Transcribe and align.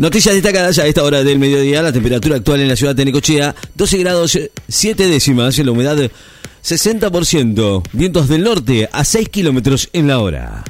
Noticias 0.00 0.34
destacadas 0.34 0.78
a 0.78 0.86
esta 0.86 1.04
hora 1.04 1.22
del 1.22 1.38
mediodía. 1.38 1.82
La 1.82 1.92
temperatura 1.92 2.36
actual 2.36 2.62
en 2.62 2.68
la 2.68 2.76
ciudad 2.76 2.94
de 2.94 3.04
Necochea, 3.04 3.54
12 3.74 3.98
grados 3.98 4.38
7 4.66 5.08
décimas. 5.08 5.58
La 5.58 5.72
humedad 5.72 6.10
60%. 6.64 7.82
Vientos 7.92 8.26
del 8.26 8.42
norte 8.42 8.88
a 8.90 9.04
6 9.04 9.28
kilómetros 9.28 9.90
en 9.92 10.08
la 10.08 10.20
hora. 10.20 10.64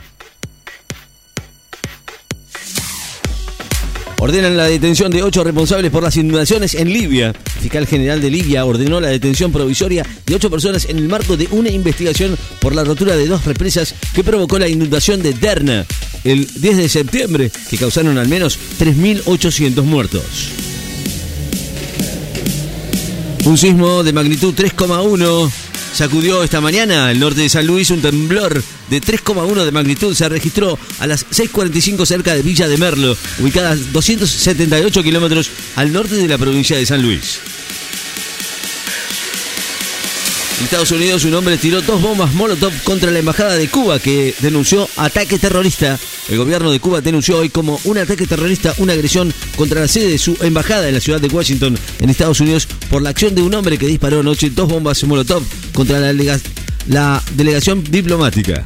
Ordenan 4.18 4.56
la 4.56 4.64
detención 4.64 5.12
de 5.12 5.22
ocho 5.22 5.44
responsables 5.44 5.92
por 5.92 6.02
las 6.02 6.16
inundaciones 6.16 6.74
en 6.74 6.92
Libia. 6.92 7.28
El 7.28 7.62
fiscal 7.62 7.86
general 7.86 8.20
de 8.20 8.30
Libia 8.30 8.64
ordenó 8.64 9.00
la 9.00 9.10
detención 9.10 9.52
provisoria 9.52 10.04
de 10.26 10.34
ocho 10.34 10.50
personas 10.50 10.86
en 10.88 10.98
el 10.98 11.08
marco 11.08 11.36
de 11.36 11.46
una 11.52 11.70
investigación 11.70 12.36
por 12.60 12.74
la 12.74 12.82
rotura 12.82 13.14
de 13.16 13.28
dos 13.28 13.44
represas 13.44 13.94
que 14.12 14.24
provocó 14.24 14.58
la 14.58 14.66
inundación 14.66 15.22
de 15.22 15.34
Derna 15.34 15.86
el 16.24 16.46
10 16.46 16.76
de 16.76 16.88
septiembre, 16.88 17.50
que 17.68 17.76
causaron 17.76 18.18
al 18.18 18.28
menos 18.28 18.58
3.800 18.78 19.82
muertos. 19.82 20.22
Un 23.44 23.56
sismo 23.56 24.02
de 24.02 24.12
magnitud 24.12 24.54
3,1 24.54 25.50
sacudió 25.94 26.42
esta 26.42 26.60
mañana 26.60 27.10
el 27.10 27.18
norte 27.18 27.40
de 27.40 27.48
San 27.48 27.66
Luis 27.66 27.90
un 27.90 28.00
temblor 28.00 28.62
de 28.90 29.00
3,1 29.00 29.64
de 29.64 29.72
magnitud. 29.72 30.14
Se 30.14 30.28
registró 30.28 30.78
a 30.98 31.06
las 31.06 31.26
6.45 31.30 32.06
cerca 32.06 32.34
de 32.34 32.42
Villa 32.42 32.68
de 32.68 32.76
Merlo, 32.76 33.16
ubicada 33.38 33.70
a 33.70 33.76
278 33.76 35.02
kilómetros 35.02 35.50
al 35.76 35.92
norte 35.92 36.16
de 36.16 36.28
la 36.28 36.38
provincia 36.38 36.76
de 36.76 36.86
San 36.86 37.02
Luis. 37.02 37.40
Estados 40.64 40.90
Unidos 40.90 41.24
un 41.24 41.34
hombre 41.34 41.56
tiró 41.56 41.80
dos 41.80 42.02
bombas 42.02 42.34
Molotov 42.34 42.72
contra 42.84 43.10
la 43.10 43.18
embajada 43.18 43.54
de 43.54 43.68
Cuba 43.68 43.98
que 43.98 44.34
denunció 44.40 44.88
ataque 44.96 45.38
terrorista. 45.38 45.98
El 46.28 46.38
gobierno 46.38 46.70
de 46.70 46.78
Cuba 46.78 47.00
denunció 47.00 47.38
hoy 47.38 47.48
como 47.48 47.80
un 47.84 47.98
ataque 47.98 48.26
terrorista 48.26 48.74
una 48.78 48.92
agresión 48.92 49.32
contra 49.56 49.80
la 49.80 49.88
sede 49.88 50.10
de 50.10 50.18
su 50.18 50.36
embajada 50.42 50.86
en 50.88 50.94
la 50.94 51.00
ciudad 51.00 51.20
de 51.20 51.28
Washington, 51.28 51.78
en 51.98 52.10
Estados 52.10 52.40
Unidos, 52.40 52.68
por 52.90 53.02
la 53.02 53.10
acción 53.10 53.34
de 53.34 53.42
un 53.42 53.54
hombre 53.54 53.78
que 53.78 53.86
disparó 53.86 54.20
anoche 54.20 54.50
dos 54.50 54.68
bombas 54.68 55.02
Molotov 55.04 55.42
contra 55.72 55.98
la, 55.98 56.12
la 56.88 57.22
delegación 57.34 57.82
diplomática. 57.82 58.64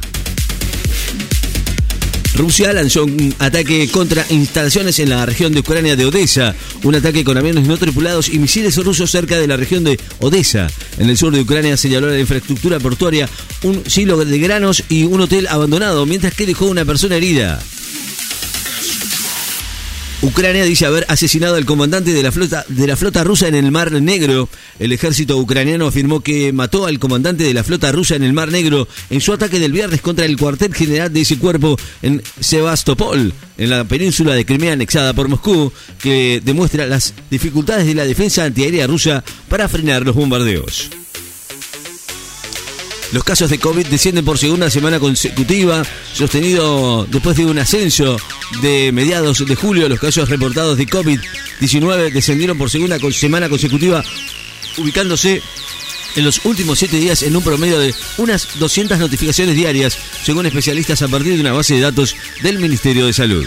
Rusia 2.35 2.73
lanzó 2.73 3.05
un 3.05 3.33
ataque 3.39 3.87
contra 3.89 4.25
instalaciones 4.29 4.99
en 4.99 5.09
la 5.09 5.25
región 5.25 5.53
de 5.53 5.61
Ucrania 5.61 5.95
de 5.95 6.05
Odessa, 6.05 6.53
un 6.83 6.93
ataque 6.93 7.23
con 7.23 7.37
aviones 7.37 7.65
no 7.65 7.77
tripulados 7.77 8.27
y 8.27 8.39
misiles 8.39 8.75
rusos 8.83 9.09
cerca 9.09 9.37
de 9.37 9.47
la 9.47 9.55
región 9.55 9.85
de 9.85 9.97
Odessa. 10.19 10.67
En 10.97 11.09
el 11.09 11.17
sur 11.17 11.33
de 11.33 11.41
Ucrania 11.41 11.77
señaló 11.77 12.07
la 12.09 12.19
infraestructura 12.19 12.79
portuaria, 12.79 13.29
un 13.63 13.89
silo 13.89 14.17
de 14.17 14.39
granos 14.39 14.83
y 14.89 15.05
un 15.05 15.21
hotel 15.21 15.47
abandonado, 15.47 16.05
mientras 16.05 16.33
que 16.33 16.45
dejó 16.45 16.65
una 16.65 16.83
persona 16.83 17.15
herida. 17.15 17.61
Ucrania 20.21 20.63
dice 20.63 20.85
haber 20.85 21.05
asesinado 21.09 21.55
al 21.55 21.65
comandante 21.65 22.13
de 22.13 22.23
la 22.23 22.31
flota 22.31 22.65
de 22.67 22.87
la 22.87 22.95
flota 22.95 23.23
rusa 23.23 23.47
en 23.47 23.55
el 23.55 23.71
Mar 23.71 23.91
Negro. 23.91 24.49
El 24.79 24.91
ejército 24.91 25.37
ucraniano 25.37 25.87
afirmó 25.87 26.21
que 26.21 26.51
mató 26.53 26.85
al 26.85 26.99
comandante 26.99 27.43
de 27.43 27.53
la 27.53 27.63
flota 27.63 27.91
rusa 27.91 28.15
en 28.15 28.23
el 28.23 28.33
Mar 28.33 28.51
Negro 28.51 28.87
en 29.09 29.21
su 29.21 29.33
ataque 29.33 29.59
del 29.59 29.71
viernes 29.71 30.01
contra 30.01 30.25
el 30.25 30.37
cuartel 30.37 30.73
general 30.73 31.13
de 31.13 31.21
ese 31.21 31.37
cuerpo 31.37 31.77
en 32.01 32.23
Sebastopol, 32.39 33.33
en 33.57 33.69
la 33.69 33.83
península 33.83 34.33
de 34.33 34.45
Crimea 34.45 34.73
anexada 34.73 35.13
por 35.13 35.27
Moscú, 35.27 35.71
que 35.99 36.41
demuestra 36.43 36.87
las 36.87 37.13
dificultades 37.29 37.85
de 37.85 37.95
la 37.95 38.05
defensa 38.05 38.45
antiaérea 38.45 38.87
rusa 38.87 39.23
para 39.49 39.67
frenar 39.67 40.03
los 40.03 40.15
bombardeos. 40.15 40.89
Los 43.11 43.23
casos 43.23 43.49
de 43.49 43.59
COVID 43.59 43.87
descienden 43.87 44.25
por 44.25 44.37
segunda 44.37 44.69
semana 44.69 44.99
consecutiva, 44.99 45.83
sostenido 46.13 47.05
después 47.09 47.37
de 47.37 47.45
un 47.45 47.59
ascenso 47.59 48.17
de 48.61 48.91
mediados 48.91 49.45
de 49.45 49.55
julio. 49.55 49.87
Los 49.87 49.99
casos 49.99 50.29
reportados 50.29 50.77
de 50.77 50.87
COVID-19 50.87 52.11
descendieron 52.11 52.57
por 52.57 52.69
segunda 52.69 52.97
semana 53.11 53.47
consecutiva, 53.49 54.03
ubicándose 54.77 55.41
en 56.15 56.23
los 56.23 56.43
últimos 56.45 56.79
siete 56.79 56.97
días 56.97 57.23
en 57.23 57.35
un 57.35 57.43
promedio 57.43 57.79
de 57.79 57.93
unas 58.17 58.59
200 58.59 58.97
notificaciones 58.97 59.55
diarias, 59.55 59.97
según 60.23 60.45
especialistas 60.45 61.01
a 61.01 61.07
partir 61.07 61.35
de 61.35 61.41
una 61.41 61.53
base 61.53 61.75
de 61.75 61.81
datos 61.81 62.15
del 62.41 62.59
Ministerio 62.59 63.05
de 63.05 63.13
Salud. 63.13 63.45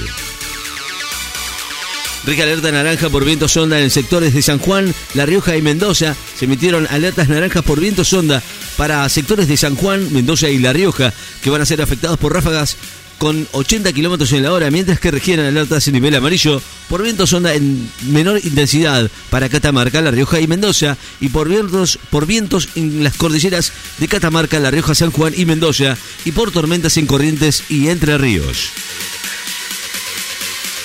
Rica 2.27 2.43
alerta 2.43 2.71
naranja 2.71 3.09
por 3.09 3.25
viento 3.25 3.49
sonda 3.49 3.81
en 3.81 3.91
sectores 3.91 4.35
de 4.35 4.43
San 4.43 4.59
Juan, 4.59 4.93
La 5.15 5.25
Rioja 5.25 5.57
y 5.57 5.63
Mendoza. 5.63 6.15
Se 6.37 6.45
emitieron 6.45 6.87
alertas 6.91 7.29
naranjas 7.29 7.63
por 7.63 7.81
viento 7.81 8.05
sonda 8.05 8.43
para 8.77 9.09
sectores 9.09 9.49
de 9.49 9.57
San 9.57 9.77
Juan, 9.77 10.13
Mendoza 10.13 10.49
y 10.51 10.59
La 10.59 10.73
Rioja, 10.73 11.13
que 11.43 11.51
van 11.51 11.63
a 11.63 11.67
ser 11.67 11.81
afectados 11.81 12.19
por 12.19 12.35
ráfagas 12.35 12.77
con 13.19 13.49
80 13.53 13.93
kilómetros 13.93 14.33
en 14.33 14.45
la 14.45 14.53
hora, 14.53 14.71
mientras 14.71 15.01
que 15.01 15.11
regieran 15.11 15.47
alertas 15.47 15.87
en 15.89 15.95
nivel 15.95 16.15
amarillo 16.15 16.63
por 16.89 17.03
viento 17.03 17.27
sonda 17.27 17.55
en 17.55 17.91
menor 18.07 18.41
intensidad 18.45 19.11
para 19.29 19.49
Catamarca, 19.49 20.01
La 20.01 20.13
Rioja 20.13 20.41
y 20.41 20.47
Mendoza, 20.47 20.97
y 21.21 21.29
por 21.29 21.49
vientos, 21.49 21.99
por 22.11 22.27
vientos 22.27 22.69
en 22.77 23.03
las 23.03 23.17
cordilleras 23.17 23.73
de 23.99 24.09
Catamarca, 24.09 24.61
La 24.61 24.71
Rioja, 24.71 24.95
San 24.95 25.11
Juan 25.11 25.35
y 25.37 25.45
Mendoza, 25.45 25.97
y 26.25 26.33
por 26.33 26.53
tormentas 26.53 26.97
en 26.97 27.07
Corrientes 27.07 27.65
y 27.69 27.89
Entre 27.89 28.17
Ríos. 28.19 28.71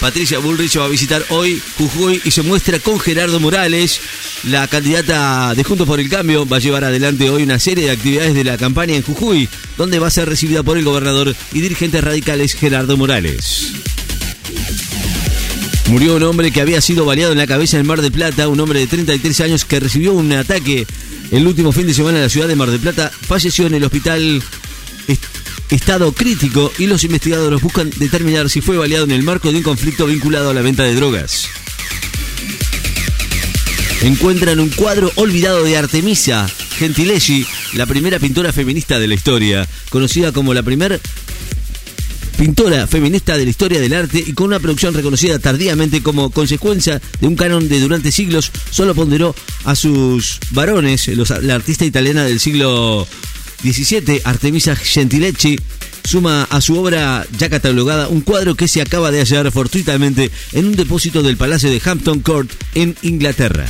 Patricia 0.03 0.37
Bullrich 0.39 0.77
va 0.77 0.83
a 0.83 0.89
visitar 0.89 1.23
hoy 1.29 1.61
Jujuy 1.77 2.21
y 2.25 2.31
se 2.31 2.41
muestra 2.41 2.77
con 2.79 2.99
Gerardo 2.99 3.39
Morales. 3.39 4.01
La 4.43 4.67
candidata 4.67 5.55
de 5.55 5.63
Juntos 5.63 5.87
por 5.87 6.01
el 6.01 6.09
Cambio 6.09 6.45
va 6.45 6.57
a 6.57 6.59
llevar 6.59 6.83
adelante 6.83 7.29
hoy 7.29 7.43
una 7.43 7.57
serie 7.57 7.85
de 7.85 7.91
actividades 7.91 8.33
de 8.33 8.43
la 8.43 8.57
campaña 8.57 8.97
en 8.97 9.01
Jujuy, 9.01 9.47
donde 9.77 9.99
va 9.99 10.07
a 10.07 10.11
ser 10.11 10.27
recibida 10.27 10.61
por 10.61 10.77
el 10.77 10.83
gobernador 10.83 11.33
y 11.53 11.61
dirigentes 11.61 12.03
radicales 12.03 12.53
Gerardo 12.53 12.97
Morales. 12.97 13.71
Murió 15.87 16.17
un 16.17 16.23
hombre 16.23 16.51
que 16.51 16.59
había 16.59 16.81
sido 16.81 17.05
baleado 17.05 17.31
en 17.31 17.37
la 17.37 17.47
cabeza 17.47 17.79
en 17.79 17.87
Mar 17.87 18.01
de 18.01 18.11
Plata, 18.11 18.49
un 18.49 18.59
hombre 18.59 18.81
de 18.81 18.87
33 18.87 19.39
años 19.39 19.63
que 19.63 19.79
recibió 19.79 20.11
un 20.11 20.33
ataque 20.33 20.85
el 21.31 21.47
último 21.47 21.71
fin 21.71 21.87
de 21.87 21.93
semana 21.93 22.17
en 22.17 22.23
la 22.23 22.29
ciudad 22.29 22.49
de 22.49 22.57
Mar 22.57 22.69
de 22.69 22.79
Plata, 22.79 23.09
falleció 23.09 23.67
en 23.67 23.75
el 23.75 23.85
hospital 23.85 24.43
estado 25.69 26.11
crítico 26.11 26.71
y 26.77 26.87
los 26.87 27.03
investigadores 27.03 27.61
buscan 27.61 27.89
determinar 27.97 28.49
si 28.49 28.61
fue 28.61 28.77
baleado 28.77 29.05
en 29.05 29.11
el 29.11 29.23
marco 29.23 29.51
de 29.51 29.57
un 29.57 29.63
conflicto 29.63 30.05
vinculado 30.05 30.49
a 30.49 30.53
la 30.53 30.61
venta 30.61 30.83
de 30.83 30.95
drogas. 30.95 31.47
Encuentran 34.01 34.59
un 34.59 34.69
cuadro 34.69 35.11
olvidado 35.15 35.63
de 35.63 35.77
Artemisa 35.77 36.49
Gentileschi, 36.77 37.45
la 37.73 37.85
primera 37.85 38.19
pintora 38.19 38.51
feminista 38.51 38.99
de 38.99 39.07
la 39.07 39.13
historia, 39.13 39.67
conocida 39.89 40.31
como 40.31 40.53
la 40.53 40.63
primera 40.63 40.99
pintora 42.37 42.87
feminista 42.87 43.37
de 43.37 43.45
la 43.45 43.49
historia 43.51 43.79
del 43.79 43.93
arte 43.93 44.23
y 44.25 44.33
con 44.33 44.47
una 44.47 44.59
producción 44.59 44.93
reconocida 44.93 45.39
tardíamente 45.39 46.01
como 46.03 46.31
consecuencia 46.31 47.01
de 47.21 47.27
un 47.27 47.35
canon 47.35 47.69
de 47.69 47.79
durante 47.79 48.11
siglos, 48.11 48.51
solo 48.69 48.95
ponderó 48.95 49.35
a 49.65 49.75
sus 49.75 50.39
varones, 50.49 51.07
la 51.41 51.55
artista 51.55 51.85
italiana 51.85 52.25
del 52.25 52.39
siglo 52.39 53.07
17, 53.63 54.21
Artemisa 54.25 54.75
Gentilecci 54.75 55.57
suma 56.03 56.43
a 56.43 56.59
su 56.59 56.77
obra 56.77 57.25
ya 57.37 57.49
catalogada 57.49 58.09
un 58.09 58.21
cuadro 58.21 58.55
que 58.55 58.67
se 58.67 58.81
acaba 58.81 59.09
de 59.09 59.19
hallar 59.19 59.49
fortuitamente 59.51 60.29
en 60.51 60.67
un 60.67 60.75
depósito 60.75 61.23
del 61.23 61.37
Palacio 61.37 61.69
de 61.69 61.81
Hampton 61.83 62.19
Court 62.19 62.51
en 62.75 62.95
Inglaterra. 63.01 63.65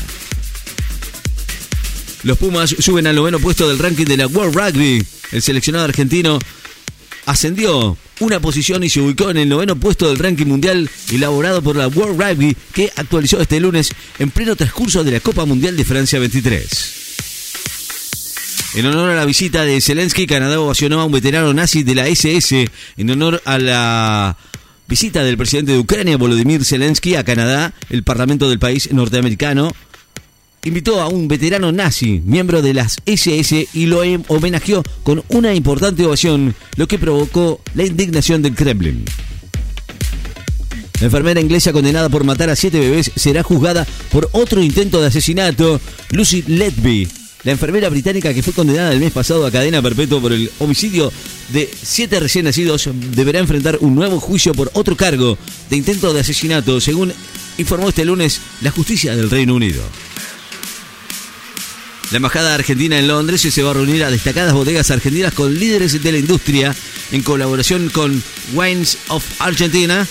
Los 2.24 2.38
Pumas 2.40 2.76
suben 2.80 3.06
al 3.06 3.16
noveno 3.16 3.40
puesto 3.40 3.68
del 3.70 3.80
ranking 3.80 4.06
de 4.06 4.18
la 4.18 4.28
World 4.28 4.56
Rugby. 4.56 5.06
El 5.32 5.42
seleccionado 5.42 5.86
argentino 5.86 6.40
ascendió 7.26 7.96
una 8.20 8.40
posición 8.40 8.84
y 8.84 8.90
se 8.90 9.02
ubicó 9.02 9.30
en 9.30 9.38
el 9.38 9.50
noveno 9.50 9.76
puesto 9.76 10.08
del 10.08 10.20
ranking 10.20 10.48
mundial 10.48 10.90
elaborado 11.12 11.62
por 11.62 11.76
la 11.76 11.88
World 11.88 12.20
Rugby 12.20 12.58
que 12.74 12.92
actualizó 12.96 13.40
este 13.42 13.60
lunes 13.60 13.92
en 14.18 14.32
pleno 14.32 14.56
transcurso 14.56 15.04
de 15.04 15.12
la 15.12 15.20
Copa 15.20 15.46
Mundial 15.46 15.78
de 15.78 15.86
Francia 15.86 16.18
23. 16.18 17.03
En 18.76 18.88
honor 18.88 19.12
a 19.12 19.16
la 19.16 19.26
visita 19.26 19.66
de 19.66 19.80
Zelensky, 19.82 20.26
Canadá 20.26 20.60
ovacionó 20.60 21.00
a 21.00 21.06
un 21.06 21.12
veterano 21.12 21.54
nazi 21.54 21.84
de 21.84 21.94
la 21.94 22.08
SS. 22.08 22.68
En 22.98 23.10
honor 23.12 23.40
a 23.46 23.60
la 23.60 24.36
visita 24.88 25.24
del 25.24 25.38
presidente 25.38 25.74
de 25.74 25.78
Ucrania, 25.78 26.18
Volodymyr 26.18 26.66
Zelensky, 26.66 27.16
a 27.16 27.24
Canadá, 27.24 27.72
el 27.92 28.02
parlamento 28.04 28.50
del 28.50 28.58
país 28.58 28.92
norteamericano 28.92 29.72
invitó 30.64 31.02
a 31.02 31.08
un 31.08 31.28
veterano 31.28 31.72
nazi, 31.72 32.24
miembro 32.26 32.64
de 32.64 32.74
las 32.74 32.98
SS, 33.06 33.68
y 33.74 33.86
lo 33.86 34.02
homenajeó 34.28 34.82
con 35.04 35.24
una 35.28 35.54
importante 35.54 36.04
ovación, 36.06 36.56
lo 36.76 36.88
que 36.88 36.98
provocó 36.98 37.62
la 37.76 37.84
indignación 37.84 38.42
del 38.42 38.56
Kremlin. 38.56 39.06
La 41.00 41.06
enfermera 41.06 41.42
inglesa 41.42 41.74
condenada 41.74 42.10
por 42.10 42.24
matar 42.24 42.50
a 42.50 42.56
siete 42.56 42.80
bebés 42.80 43.12
será 43.16 43.44
juzgada 43.44 43.86
por 44.10 44.30
otro 44.32 44.64
intento 44.64 45.00
de 45.00 45.08
asesinato. 45.08 45.80
Lucy 46.12 46.44
Letby 46.48 47.23
la 47.44 47.52
enfermera 47.52 47.90
británica 47.90 48.34
que 48.34 48.44
fue 48.44 48.54
condenada 48.54 48.94
el 48.94 49.00
mes 49.00 49.12
pasado 49.12 49.46
a 49.46 49.52
cadena 49.52 49.82
perpetua 49.82 50.22
por 50.22 50.32
el 50.32 50.50
homicidio 50.60 51.12
de 51.50 51.70
siete 51.82 52.20
recién 52.20 52.46
nacidos 52.46 52.90
deberá 52.94 53.40
enfrentar 53.40 53.78
un 53.82 53.96
nuevo 53.96 54.20
juicio 54.20 54.54
por 54.54 54.72
otro 54.74 54.96
cargo 54.96 55.38
de 55.70 55.76
intento 55.76 56.14
de 56.14 56.22
asesinato, 56.22 56.80
según 56.80 57.14
informó 57.58 57.90
este 57.90 58.06
lunes 58.06 58.40
la 58.62 58.72
justicia 58.72 59.16
del 59.16 59.30
Reino 59.30 59.56
Unido. 59.56 59.84
La 62.12 62.18
Embajada 62.18 62.54
Argentina 62.54 62.98
en 62.98 63.08
Londres 63.08 63.42
se 63.42 63.64
va 63.64 63.72
a 63.72 63.74
reunir 63.74 64.04
a 64.04 64.12
destacadas 64.12 64.54
bodegas 64.54 64.92
argentinas 64.92 65.34
con 65.34 65.58
líderes 65.58 66.02
de 66.02 66.12
la 66.12 66.20
industria 66.20 66.76
en 67.12 67.24
colaboración 67.24 67.90
con 67.90 68.22
Wines 68.54 68.98
of 69.08 69.24
Argentina 69.40 70.08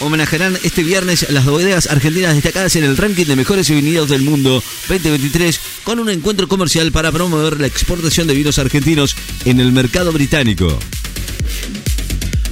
homenajearán 0.00 0.58
este 0.62 0.82
viernes 0.82 1.26
las 1.30 1.44
bodegas 1.44 1.86
argentinas 1.88 2.34
destacadas 2.34 2.76
en 2.76 2.84
el 2.84 2.96
ranking 2.96 3.26
de 3.26 3.36
mejores 3.36 3.68
vinos 3.70 4.08
del 4.08 4.22
mundo 4.22 4.62
2023 4.88 5.60
con 5.84 5.98
un 5.98 6.08
encuentro 6.08 6.48
comercial 6.48 6.92
para 6.92 7.12
promover 7.12 7.60
la 7.60 7.66
exportación 7.66 8.26
de 8.26 8.34
vinos 8.34 8.58
argentinos 8.58 9.16
en 9.44 9.60
el 9.60 9.72
mercado 9.72 10.12
británico. 10.12 10.78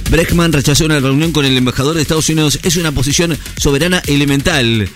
Breckman 0.09 0.53
rechazó 0.53 0.85
una 0.85 0.99
reunión 0.99 1.31
con 1.31 1.45
el 1.45 1.57
embajador 1.57 1.95
de 1.95 2.01
Estados 2.01 2.29
Unidos. 2.29 2.59
Es 2.63 2.77
una 2.77 2.91
posición 2.91 3.37
soberana 3.57 4.01
elemental. 4.05 4.87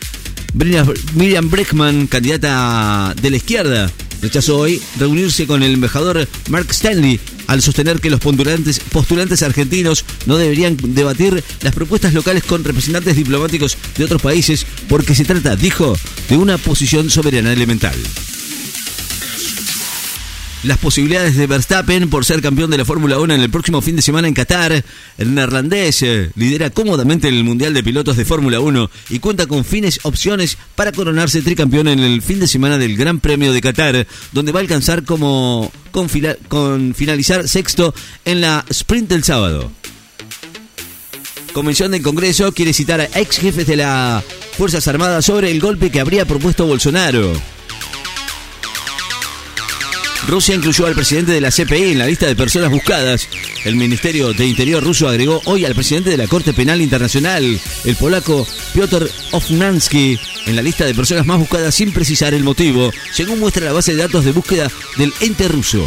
Miriam 0.53 1.49
Breckman, 1.49 2.07
candidata 2.07 3.13
de 3.21 3.29
la 3.29 3.37
izquierda, 3.37 3.91
rechazó 4.21 4.57
hoy 4.57 4.81
reunirse 4.97 5.47
con 5.47 5.63
el 5.63 5.73
embajador 5.73 6.27
Mark 6.49 6.67
Stanley 6.71 7.19
al 7.49 7.63
sostener 7.63 7.99
que 7.99 8.11
los 8.11 8.19
postulantes, 8.19 9.41
argentinos 9.41 10.05
no 10.27 10.37
deberían 10.37 10.77
debatir 10.79 11.43
las 11.61 11.73
propuestas 11.73 12.13
locales 12.13 12.43
con 12.43 12.63
representantes 12.63 13.15
diplomáticos 13.15 13.75
de 13.97 14.05
otros 14.05 14.21
países 14.21 14.67
porque 14.87 15.15
se 15.15 15.25
trata, 15.25 15.55
dijo, 15.55 15.97
de 16.29 16.37
una 16.37 16.59
posición 16.59 17.09
soberana 17.09 17.51
elemental 17.51 17.95
las 20.63 20.77
posibilidades 20.77 21.37
de 21.37 21.47
Verstappen 21.47 22.09
por 22.09 22.25
ser 22.25 22.41
campeón 22.41 22.69
de 22.69 22.77
la 22.77 22.85
Fórmula 22.85 23.17
1 23.19 23.33
en 23.33 23.41
el 23.41 23.49
próximo 23.49 23.81
fin 23.81 23.95
de 23.95 24.01
semana 24.01 24.27
en 24.27 24.33
Qatar. 24.33 24.83
El 25.17 25.35
neerlandés 25.35 26.01
eh, 26.01 26.31
lidera 26.35 26.69
cómodamente 26.69 27.27
el 27.27 27.43
Mundial 27.43 27.73
de 27.73 27.83
Pilotos 27.83 28.17
de 28.17 28.25
Fórmula 28.25 28.59
1 28.59 28.91
y 29.09 29.19
cuenta 29.19 29.47
con 29.47 29.63
fines 29.63 29.99
opciones 30.03 30.57
para 30.75 30.91
coronarse 30.91 31.41
tricampeón 31.41 31.87
en 31.87 31.99
el 31.99 32.21
fin 32.21 32.39
de 32.39 32.47
semana 32.47 32.77
del 32.77 32.97
Gran 32.97 33.19
Premio 33.19 33.53
de 33.53 33.61
Qatar, 33.61 34.05
donde 34.31 34.51
va 34.51 34.59
a 34.59 34.63
alcanzar 34.63 35.03
como 35.03 35.71
con, 35.91 36.09
con 36.47 36.93
finalizar 36.93 37.47
sexto 37.47 37.93
en 38.25 38.41
la 38.41 38.65
sprint 38.69 39.09
del 39.09 39.23
sábado. 39.23 39.71
Convención 41.53 41.91
del 41.91 42.03
Congreso 42.03 42.51
quiere 42.51 42.73
citar 42.73 43.01
a 43.01 43.05
ex 43.15 43.37
jefes 43.37 43.65
de 43.65 43.77
las 43.77 44.23
Fuerzas 44.57 44.87
Armadas 44.87 45.25
sobre 45.25 45.51
el 45.51 45.59
golpe 45.59 45.89
que 45.89 45.99
habría 45.99 46.25
propuesto 46.25 46.65
Bolsonaro. 46.67 47.58
Rusia 50.29 50.53
incluyó 50.53 50.85
al 50.85 50.93
presidente 50.93 51.31
de 51.31 51.41
la 51.41 51.49
CPI 51.49 51.91
en 51.91 51.97
la 51.97 52.05
lista 52.05 52.27
de 52.27 52.35
personas 52.35 52.69
buscadas. 52.69 53.27
El 53.65 53.75
Ministerio 53.75 54.31
de 54.31 54.45
Interior 54.45 54.83
ruso 54.83 55.09
agregó 55.09 55.41
hoy 55.45 55.65
al 55.65 55.73
presidente 55.73 56.11
de 56.11 56.17
la 56.17 56.27
Corte 56.27 56.53
Penal 56.53 56.81
Internacional, 56.81 57.59
el 57.83 57.95
polaco 57.95 58.47
Piotr 58.73 59.09
Ofnansky, 59.31 60.19
en 60.45 60.55
la 60.55 60.61
lista 60.61 60.85
de 60.85 60.93
personas 60.93 61.25
más 61.25 61.39
buscadas 61.39 61.73
sin 61.73 61.91
precisar 61.91 62.35
el 62.35 62.43
motivo, 62.43 62.91
según 63.11 63.39
muestra 63.39 63.65
la 63.65 63.73
base 63.73 63.93
de 63.93 64.03
datos 64.03 64.23
de 64.23 64.31
búsqueda 64.31 64.71
del 64.97 65.11
ente 65.21 65.47
ruso. 65.47 65.83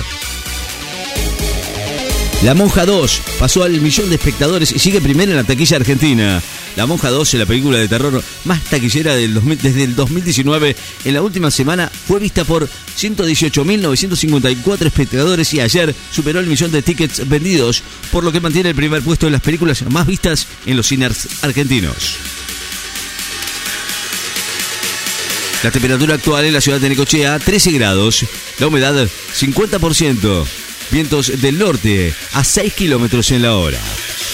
La 2.44 2.54
Monja 2.54 2.84
2 2.84 3.20
pasó 3.38 3.62
al 3.62 3.80
millón 3.80 4.08
de 4.08 4.16
espectadores 4.16 4.72
y 4.72 4.80
sigue 4.80 5.00
primero 5.00 5.30
en 5.30 5.36
la 5.36 5.44
taquilla 5.44 5.76
argentina. 5.76 6.42
La 6.74 6.86
Monja 6.86 7.08
2, 7.08 7.34
la 7.34 7.46
película 7.46 7.78
de 7.78 7.86
terror 7.86 8.20
más 8.44 8.60
taquillera 8.64 9.14
desde 9.14 9.84
el 9.84 9.94
2019, 9.94 10.74
en 11.04 11.14
la 11.14 11.22
última 11.22 11.52
semana 11.52 11.88
fue 11.88 12.18
vista 12.18 12.44
por 12.44 12.68
118.954 12.98 14.86
espectadores 14.86 15.54
y 15.54 15.60
ayer 15.60 15.94
superó 16.10 16.40
el 16.40 16.48
millón 16.48 16.72
de 16.72 16.82
tickets 16.82 17.28
vendidos, 17.28 17.84
por 18.10 18.24
lo 18.24 18.32
que 18.32 18.40
mantiene 18.40 18.70
el 18.70 18.74
primer 18.74 19.02
puesto 19.02 19.26
en 19.26 19.34
las 19.34 19.42
películas 19.42 19.82
más 19.88 20.08
vistas 20.08 20.48
en 20.66 20.76
los 20.76 20.88
cines 20.88 21.28
argentinos. 21.42 22.16
La 25.62 25.70
temperatura 25.70 26.16
actual 26.16 26.46
en 26.46 26.54
la 26.54 26.60
ciudad 26.60 26.80
de 26.80 26.88
Necochea, 26.88 27.38
13 27.38 27.70
grados. 27.70 28.24
La 28.58 28.66
humedad, 28.66 29.08
50%. 29.38 30.71
Vientos 30.92 31.40
del 31.40 31.58
norte 31.58 32.12
a 32.34 32.44
6 32.44 32.74
kilómetros 32.74 33.30
en 33.30 33.40
la 33.40 33.56
hora. 33.56 33.78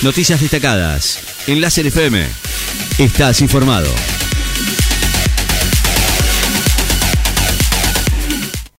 Noticias 0.02 0.40
destacadas. 0.40 1.20
En 1.46 1.60
Láser 1.60 1.86
FM. 1.86 2.26
Estás 2.98 3.40
informado. 3.40 3.88